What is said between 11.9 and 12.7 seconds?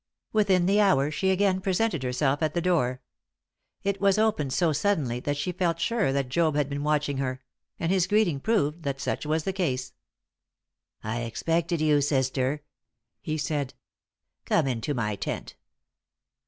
sister,"